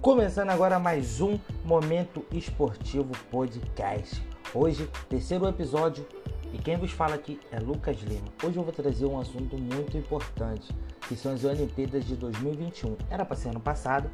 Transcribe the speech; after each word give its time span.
Começando 0.00 0.50
agora 0.50 0.78
mais 0.78 1.20
um 1.20 1.40
Momento 1.64 2.24
Esportivo 2.30 3.10
Podcast. 3.32 4.24
Hoje, 4.54 4.88
terceiro 5.08 5.48
episódio, 5.48 6.06
e 6.52 6.58
quem 6.58 6.76
vos 6.76 6.92
fala 6.92 7.16
aqui 7.16 7.40
é 7.50 7.58
Lucas 7.58 7.96
Lima. 8.02 8.28
Hoje 8.44 8.56
eu 8.56 8.62
vou 8.62 8.72
trazer 8.72 9.06
um 9.06 9.18
assunto 9.18 9.58
muito 9.58 9.98
importante, 9.98 10.72
que 11.08 11.16
são 11.16 11.32
as 11.32 11.42
Olimpíadas 11.42 12.04
de 12.04 12.14
2021. 12.14 12.96
Era 13.10 13.24
para 13.24 13.36
ser 13.36 13.48
ano 13.48 13.58
passado, 13.58 14.08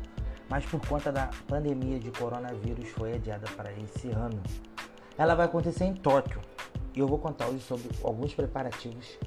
mas 0.49 0.65
por 0.65 0.81
conta 0.89 1.13
da 1.13 1.29
pandemia 1.47 2.01
de 2.01 2.11
coronavírus 2.11 2.89
foi 2.89 3.13
adiada 3.13 3.47
para 3.55 3.71
esse 3.75 4.09
ano. 4.09 4.43
Ela 5.19 5.35
vai 5.35 5.45
acontecer 5.45 5.85
em 5.85 5.95
Tóquio, 5.95 6.41
e 6.95 6.99
eu 6.99 7.07
vou 7.07 7.19
contar 7.19 7.47
hoje 7.47 7.61
sobre 7.61 7.91
alguns 8.03 8.33
preparativos 8.33 9.19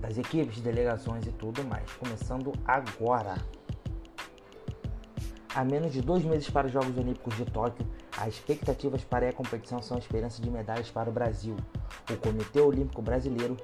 das 0.00 0.18
equipes, 0.18 0.60
delegações 0.60 1.26
e 1.26 1.32
tudo 1.32 1.64
mais, 1.64 1.90
começando 1.94 2.52
agora. 2.66 3.36
A 5.54 5.62
menos 5.62 5.92
de 5.92 6.02
dois 6.02 6.24
meses 6.24 6.50
para 6.50 6.66
os 6.66 6.72
Jogos 6.72 6.98
Olímpicos 6.98 7.36
de 7.36 7.44
Tóquio, 7.44 7.86
as 8.18 8.34
expectativas 8.34 9.04
para 9.04 9.28
a 9.28 9.32
competição 9.32 9.80
são 9.80 9.96
a 9.96 10.00
esperança 10.00 10.42
de 10.42 10.50
medalhas 10.50 10.90
para 10.90 11.08
o 11.08 11.12
Brasil. 11.12 11.54
O 12.10 12.16
Comitê 12.16 12.60
Olímpico 12.60 13.00
Brasileiro 13.00 13.56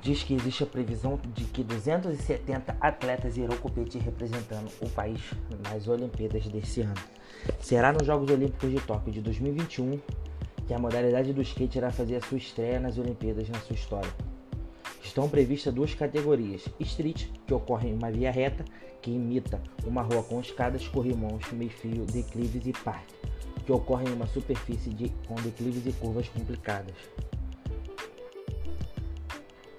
diz 0.00 0.24
que 0.24 0.34
existe 0.34 0.64
a 0.64 0.66
previsão 0.66 1.20
de 1.32 1.44
que 1.44 1.62
270 1.62 2.76
atletas 2.80 3.36
irão 3.36 3.56
competir 3.58 4.02
representando 4.02 4.68
o 4.80 4.90
país 4.90 5.20
nas 5.70 5.86
Olimpíadas 5.86 6.44
desse 6.48 6.80
ano. 6.80 6.94
Será 7.60 7.92
nos 7.92 8.04
Jogos 8.04 8.28
Olímpicos 8.28 8.70
de 8.70 8.80
Tóquio 8.80 9.12
de 9.12 9.20
2021 9.20 10.00
que 10.66 10.74
a 10.74 10.78
modalidade 10.78 11.32
do 11.32 11.42
skate 11.42 11.78
irá 11.78 11.92
fazer 11.92 12.16
a 12.16 12.20
sua 12.20 12.38
estreia 12.38 12.80
nas 12.80 12.98
Olimpíadas 12.98 13.48
na 13.48 13.60
sua 13.60 13.74
história. 13.74 14.10
Estão 15.02 15.28
previstas 15.28 15.74
duas 15.74 15.94
categorias: 15.94 16.64
street, 16.80 17.26
que 17.46 17.54
ocorre 17.54 17.88
em 17.88 17.94
uma 17.94 18.10
via 18.10 18.30
reta, 18.30 18.64
que 19.00 19.10
imita 19.10 19.60
uma 19.84 20.02
rua 20.02 20.22
com 20.22 20.40
escadas, 20.40 20.86
corrimãos, 20.88 21.50
meio-fio, 21.52 22.04
declives 22.06 22.66
e 22.66 22.72
parque, 22.72 23.14
que 23.64 23.72
ocorre 23.72 24.08
em 24.08 24.12
uma 24.12 24.26
superfície 24.26 24.90
de, 24.90 25.08
com 25.26 25.34
declives 25.34 25.86
e 25.86 25.92
curvas 25.92 26.28
complicadas. 26.28 26.94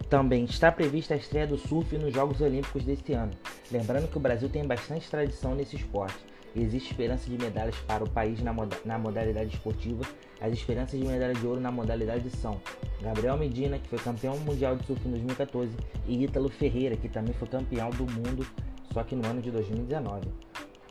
Também 0.09 0.43
está 0.43 0.71
prevista 0.71 1.15
a 1.15 1.17
estreia 1.17 1.47
do 1.47 1.57
surf 1.57 1.97
nos 1.97 2.13
Jogos 2.13 2.39
Olímpicos 2.39 2.83
deste 2.83 3.13
ano. 3.13 3.31
Lembrando 3.71 4.07
que 4.07 4.17
o 4.17 4.21
Brasil 4.21 4.47
tem 4.47 4.63
bastante 4.63 5.09
tradição 5.09 5.55
nesse 5.55 5.75
esporte 5.75 6.33
Existe 6.55 6.91
esperança 6.91 7.27
de 7.27 7.37
medalhas 7.37 7.75
para 7.87 8.03
o 8.03 8.09
país 8.09 8.39
na, 8.41 8.53
moda 8.53 8.77
na 8.85 8.97
modalidade 8.97 9.55
esportiva. 9.55 10.03
As 10.43 10.51
esperanças 10.51 10.99
de 10.99 11.07
medalha 11.07 11.33
de 11.33 11.47
ouro 11.47 11.61
na 11.61 11.71
modalidade 11.71 12.29
são 12.29 12.59
Gabriel 13.01 13.37
Medina, 13.37 13.79
que 13.79 13.87
foi 13.87 13.97
campeão 13.97 14.37
mundial 14.39 14.75
de 14.75 14.85
surf 14.85 15.07
em 15.07 15.11
2014, 15.11 15.73
e 16.05 16.21
Ítalo 16.21 16.49
Ferreira, 16.49 16.97
que 16.97 17.07
também 17.07 17.33
foi 17.33 17.47
campeão 17.47 17.89
do 17.91 18.03
mundo, 18.03 18.45
só 18.91 19.03
que 19.03 19.15
no 19.15 19.25
ano 19.25 19.41
de 19.41 19.49
2019. 19.49 20.27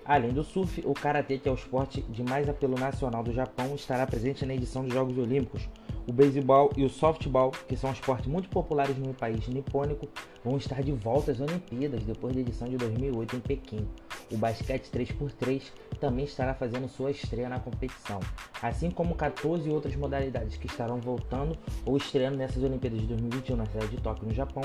Além 0.07 0.33
do 0.33 0.43
surf, 0.43 0.83
o 0.87 0.95
karatê, 0.95 1.37
que 1.37 1.51
é 1.51 1.53
o 1.53 1.55
esporte 1.55 2.01
de 2.01 2.23
mais 2.23 2.49
apelo 2.49 2.79
nacional 2.79 3.23
do 3.23 3.31
Japão, 3.31 3.75
estará 3.75 4.07
presente 4.07 4.47
na 4.47 4.55
edição 4.55 4.85
dos 4.85 4.95
Jogos 4.95 5.19
Olímpicos. 5.19 5.69
O 6.07 6.13
beisebol 6.13 6.71
e 6.77 6.85
o 6.85 6.89
softball, 6.89 7.53
que 7.69 7.77
são 7.77 7.93
esportes 7.93 8.27
muito 8.27 8.49
populares 8.49 8.97
no 8.99 9.15
país 9.15 9.47
nipônico, 9.47 10.09
vão 10.45 10.57
estar 10.57 10.83
de 10.83 10.91
volta 10.93 11.31
às 11.31 11.41
Olimpíadas 11.41 12.03
depois 12.03 12.35
da 12.35 12.41
edição 12.41 12.69
de 12.69 12.77
2008 12.77 13.37
em 13.37 13.41
Pequim. 13.41 13.89
O 14.31 14.37
basquete 14.37 14.91
3x3 14.91 15.63
também 16.01 16.25
estará 16.25 16.55
fazendo 16.55 16.89
sua 16.89 17.11
estreia 17.11 17.49
na 17.49 17.61
competição, 17.61 18.19
assim 18.61 18.91
como 18.91 19.15
14 19.15 19.69
outras 19.71 19.95
modalidades 19.95 20.57
que 20.57 20.67
estarão 20.67 21.01
voltando 21.01 21.57
ou 21.87 21.97
estreando 21.97 22.37
nessas 22.37 22.63
Olimpíadas 22.63 23.01
de 23.01 23.07
2021 23.07 23.57
na 23.57 23.67
cidade 23.67 23.89
de 23.89 23.99
Tóquio, 23.99 24.27
no 24.27 24.35
Japão. 24.35 24.63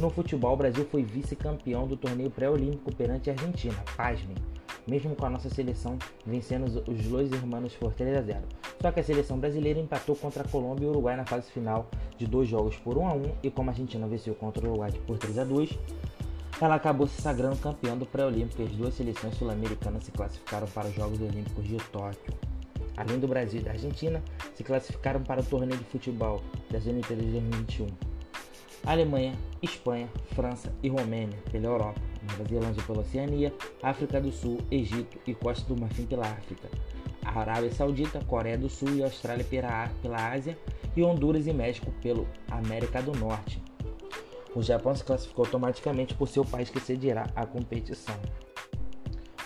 No 0.00 0.10
futebol, 0.10 0.54
o 0.54 0.56
Brasil 0.56 0.84
foi 0.90 1.04
vice-campeão 1.04 1.86
do 1.86 1.96
torneio 1.96 2.30
pré-olímpico 2.30 2.92
perante 2.94 3.30
a 3.30 3.34
Argentina. 3.34 3.76
Pasmem! 3.96 4.61
Mesmo 4.86 5.14
com 5.14 5.26
a 5.26 5.30
nossa 5.30 5.48
seleção 5.48 5.98
vencendo 6.26 6.66
os 6.66 7.06
Los 7.06 7.30
Hermanos 7.32 7.74
por 7.74 7.92
3 7.92 8.16
a 8.16 8.22
0. 8.22 8.40
Só 8.80 8.90
que 8.90 9.00
a 9.00 9.04
seleção 9.04 9.38
brasileira 9.38 9.78
empatou 9.78 10.16
contra 10.16 10.42
a 10.42 10.48
Colômbia 10.48 10.84
e 10.84 10.88
o 10.88 10.90
Uruguai 10.90 11.16
na 11.16 11.24
fase 11.24 11.50
final 11.50 11.88
de 12.18 12.26
dois 12.26 12.48
jogos 12.48 12.76
por 12.76 12.98
1 12.98 13.06
a 13.06 13.12
1 13.14 13.22
e 13.42 13.50
como 13.50 13.70
a 13.70 13.72
Argentina 13.72 14.06
venceu 14.06 14.34
contra 14.34 14.64
o 14.64 14.70
Uruguai 14.70 14.92
por 15.06 15.18
3 15.18 15.38
a 15.38 15.44
2, 15.44 15.78
ela 16.60 16.76
acabou 16.76 17.06
se 17.06 17.20
sagrando 17.20 17.56
campeã 17.56 17.96
do 17.96 18.06
pré-olímpico 18.06 18.62
as 18.62 18.70
duas 18.70 18.94
seleções 18.94 19.34
sul-americanas 19.36 20.04
se 20.04 20.12
classificaram 20.12 20.68
para 20.68 20.86
os 20.86 20.94
Jogos 20.94 21.20
Olímpicos 21.20 21.66
de 21.66 21.76
Tóquio. 21.90 22.34
Além 22.96 23.18
do 23.18 23.26
Brasil 23.26 23.60
e 23.60 23.64
da 23.64 23.72
Argentina, 23.72 24.22
se 24.54 24.62
classificaram 24.62 25.22
para 25.22 25.40
o 25.40 25.44
torneio 25.44 25.78
de 25.78 25.84
futebol 25.84 26.42
das 26.70 26.86
Olimpíadas 26.86 27.24
de 27.24 27.32
2021. 27.32 27.86
Alemanha, 28.84 29.34
Espanha, 29.62 30.08
França 30.34 30.72
e 30.82 30.88
Romênia 30.88 31.38
pela 31.50 31.66
Europa, 31.66 32.00
Nova 32.28 32.44
Zelândia 32.48 32.82
pela 32.84 33.00
Oceania, 33.00 33.52
África 33.82 34.20
do 34.20 34.30
Sul, 34.30 34.58
Egito 34.70 35.18
e 35.26 35.34
Costa 35.34 35.66
do 35.66 35.80
Marfim 35.80 36.06
pela 36.06 36.26
África, 36.26 36.68
a 37.24 37.38
Arábia 37.38 37.70
Saudita, 37.72 38.20
Coreia 38.24 38.58
do 38.58 38.68
Sul 38.68 38.96
e 38.96 39.02
Austrália 39.02 39.44
pela, 39.44 39.88
pela 40.00 40.32
Ásia 40.32 40.56
e 40.96 41.02
Honduras 41.02 41.46
e 41.46 41.52
México 41.52 41.92
pela 42.02 42.24
América 42.50 43.02
do 43.02 43.12
Norte. 43.12 43.62
O 44.54 44.62
Japão 44.62 44.94
se 44.94 45.02
classificou 45.02 45.44
automaticamente 45.46 46.14
por 46.14 46.28
ser 46.28 46.40
o 46.40 46.44
país 46.44 46.68
que 46.68 46.78
cedirá 46.78 47.26
a 47.34 47.46
competição. 47.46 48.16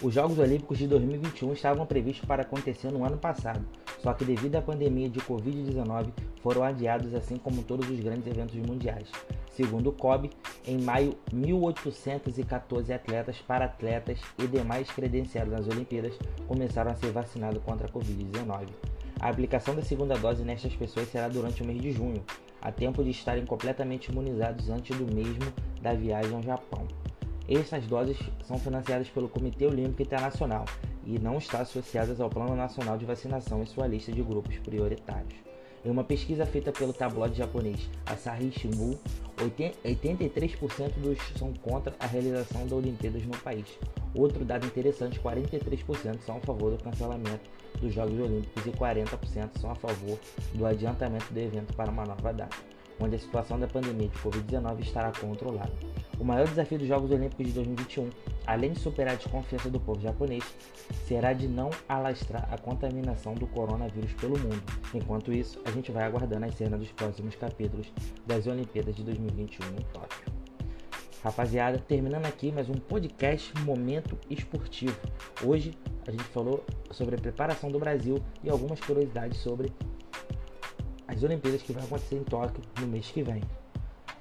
Os 0.03 0.13
Jogos 0.13 0.39
Olímpicos 0.39 0.77
de 0.77 0.87
2021 0.89 1.53
estavam 1.53 1.87
previstos 1.87 2.27
para 2.27 2.43
acontecer 2.43 2.91
no 2.91 3.05
ano 3.05 3.17
passado, 3.17 3.65
só 4.03 4.13
que 4.13 4.25
devido 4.25 4.57
à 4.57 4.63
pandemia 4.63 5.09
de 5.09 5.21
Covid-19 5.21 6.13
foram 6.43 6.63
adiados 6.63 7.15
assim 7.15 7.37
como 7.37 7.63
todos 7.63 7.89
os 7.89 7.99
grandes 8.01 8.27
eventos 8.27 8.57
mundiais. 8.57 9.11
Segundo 9.57 9.89
o 9.89 9.93
COB, 9.93 10.31
em 10.67 10.79
maio, 10.83 11.17
1.814 11.35 12.95
atletas, 12.95 13.39
para-atletas 13.39 14.21
e 14.39 14.47
demais 14.47 14.91
credenciados 14.91 15.51
nas 15.51 15.67
Olimpíadas 15.67 16.13
começaram 16.47 16.91
a 16.91 16.95
ser 16.95 17.11
vacinados 17.11 17.63
contra 17.63 17.87
a 17.87 17.91
Covid-19. 17.91 18.67
A 19.19 19.31
aplicação 19.31 19.75
da 19.75 19.81
segunda 19.81 20.15
dose 20.19 20.45
nestas 20.45 20.77
pessoas 20.77 21.09
será 21.09 21.29
durante 21.29 21.63
o 21.63 21.67
mês 21.67 21.81
de 21.81 21.91
junho, 21.91 22.23
a 22.61 22.71
tempo 22.71 23.03
de 23.03 23.09
estarem 23.09 23.47
completamente 23.47 24.13
imunizados 24.13 24.69
antes 24.69 24.95
do 24.95 25.07
mesmo 25.07 25.51
da 25.81 25.95
viagem 25.95 26.37
ao 26.37 26.43
Japão. 26.43 26.87
Estas 27.49 27.87
doses 27.87 28.19
são 28.45 28.59
financiadas 28.59 29.09
pelo 29.09 29.27
Comitê 29.27 29.65
Olímpico 29.65 30.03
Internacional 30.03 30.67
e 31.07 31.19
não 31.19 31.39
estão 31.39 31.63
associadas 31.63 32.21
ao 32.21 32.29
Plano 32.29 32.55
Nacional 32.55 32.99
de 32.99 33.07
Vacinação 33.07 33.63
em 33.63 33.67
sua 33.67 33.87
lista 33.87 34.13
de 34.13 34.23
grupos 34.23 34.59
prioritários. 34.59 35.46
Em 35.87 35.89
uma 35.89 36.03
pesquisa 36.03 36.45
feita 36.45 36.73
pelo 36.73 36.93
tabloide 36.93 37.39
japonês 37.39 37.89
Asahi 38.07 38.51
Shimbun, 38.51 38.99
83% 39.39 40.95
dos 40.97 41.17
são 41.39 41.55
contra 41.63 41.95
a 42.01 42.07
realização 42.07 42.63
das 42.65 42.73
Olimpíadas 42.73 43.25
no 43.25 43.37
país. 43.39 43.67
Outro 44.13 44.45
dado 44.45 44.67
interessante, 44.67 45.21
43% 45.21 46.19
são 46.23 46.39
a 46.39 46.41
favor 46.41 46.73
do 46.73 46.83
cancelamento 46.83 47.49
dos 47.81 47.95
Jogos 47.95 48.19
Olímpicos 48.19 48.67
e 48.67 48.71
40% 48.71 49.61
são 49.61 49.71
a 49.71 49.77
favor 49.77 50.19
do 50.55 50.67
adiantamento 50.67 51.33
do 51.33 51.39
evento 51.39 51.73
para 51.77 51.89
uma 51.89 52.05
nova 52.05 52.33
data, 52.33 52.57
onde 53.01 53.17
a 53.17 53.19
situação 53.19 53.59
da 53.59 53.67
pandemia 53.67 54.09
de 54.09 54.19
Covid-19 54.19 54.81
estará 54.81 55.13
controlada. 55.13 55.73
O 56.19 56.25
maior 56.25 56.47
desafio 56.47 56.79
dos 56.79 56.89
Jogos 56.89 57.11
Olímpicos 57.11 57.47
de 57.47 57.53
2021, 57.53 58.09
além 58.47 58.73
de 58.73 58.81
superar 58.81 59.15
a 59.15 59.17
desconfiança 59.17 59.69
do 59.69 59.79
povo 59.79 60.01
japonês, 60.01 60.45
será 61.07 61.33
de 61.33 61.47
não 61.47 61.71
alastrar 61.89 62.49
a 62.53 62.57
contaminação 62.57 63.35
do 63.35 63.47
coronavírus 63.47 64.13
pelo 64.15 64.39
mundo. 64.39 64.63
Enquanto 64.95 65.33
isso, 65.33 65.61
a 65.65 65.71
gente 65.71 65.93
vai 65.93 66.05
aguardando 66.05 66.47
as 66.47 66.55
cenas 66.55 66.81
dos 66.81 66.91
próximos 66.93 67.35
capítulos 67.35 67.93
das 68.27 68.47
Olimpíadas 68.47 68.97
de 68.97 69.03
2021 69.05 69.67
em 69.67 69.83
Tóquio. 69.93 70.37
Rapaziada, 71.23 71.79
terminando 71.79 72.27
aqui 72.27 72.53
mais 72.53 72.71
um 72.71 72.75
podcast 72.75 73.53
Momento 73.63 74.17
Esportivo. 74.31 74.97
Hoje 75.45 75.75
a 76.07 76.11
gente 76.13 76.25
falou 76.25 76.65
sobre 76.93 77.17
a 77.17 77.19
preparação 77.19 77.71
do 77.71 77.79
Brasil 77.81 78.23
e 78.45 78.49
algumas 78.49 78.79
curiosidades 78.81 79.39
sobre 79.39 79.73
as 81.09 81.23
Olimpíadas 81.23 81.63
que 81.63 81.73
vão 81.73 81.85
acontecer 81.85 82.17
em 82.17 82.25
Tóquio 82.25 82.63
no 82.81 82.87
mês 82.87 83.11
que 83.11 83.23
vem. 83.23 83.43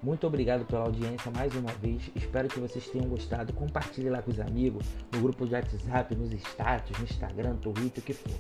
Muito 0.04 0.28
obrigado 0.28 0.66
pela 0.66 0.82
audiência 0.82 1.32
mais 1.32 1.56
uma 1.56 1.72
vez. 1.74 2.12
Espero 2.16 2.48
que 2.48 2.60
vocês 2.60 2.88
tenham 2.90 3.08
gostado. 3.08 3.54
Compartilhe 3.54 4.10
lá 4.10 4.22
com 4.22 4.30
os 4.30 4.40
amigos, 4.40 4.86
no 5.12 5.22
grupo 5.22 5.48
de 5.48 5.56
WhatsApp, 5.56 6.16
nos 6.16 6.32
status, 6.32 6.98
no 7.00 7.06
Instagram, 7.06 7.56
Twitter, 7.56 8.04
o 8.04 8.06
que 8.06 8.14
for. 8.14 8.32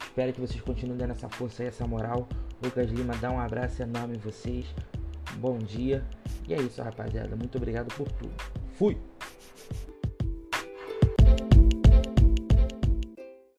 Espero 0.00 0.32
que 0.32 0.40
vocês 0.40 0.60
continuem 0.60 0.98
dando 0.98 1.12
essa 1.12 1.28
força 1.28 1.62
e 1.62 1.66
essa 1.68 1.86
moral. 1.86 2.28
Lucas 2.62 2.90
Lima 2.90 3.14
dá 3.16 3.30
um 3.30 3.38
abraço 3.38 3.82
enorme 3.82 4.16
em 4.16 4.18
vocês. 4.18 4.66
Bom 5.36 5.58
dia. 5.58 6.04
E 6.48 6.54
é 6.54 6.60
isso, 6.60 6.82
rapaziada. 6.82 7.36
Muito 7.36 7.56
obrigado 7.56 7.94
por 7.94 8.10
tudo. 8.10 8.34
Fui! 8.72 8.98